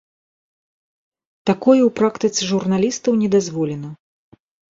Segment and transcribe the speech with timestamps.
[1.49, 3.89] Такое ў практыцы журналістаў не дазволена.